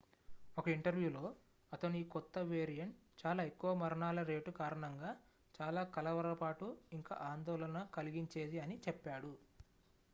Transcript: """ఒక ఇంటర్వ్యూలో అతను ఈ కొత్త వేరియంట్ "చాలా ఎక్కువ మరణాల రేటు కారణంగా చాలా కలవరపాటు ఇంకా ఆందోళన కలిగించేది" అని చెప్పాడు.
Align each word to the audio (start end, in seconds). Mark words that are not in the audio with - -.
"""ఒక 0.57 0.67
ఇంటర్వ్యూలో 0.67 1.21
అతను 1.71 1.97
ఈ 1.97 2.05
కొత్త 2.05 2.39
వేరియంట్ 2.45 2.95
"చాలా 3.19 3.41
ఎక్కువ 3.43 3.71
మరణాల 3.73 4.21
రేటు 4.21 4.51
కారణంగా 4.51 5.11
చాలా 5.55 5.83
కలవరపాటు 5.95 6.69
ఇంకా 6.93 7.15
ఆందోళన 7.27 7.83
కలిగించేది" 7.93 8.59
అని 8.59 8.77
చెప్పాడు. 8.87 9.31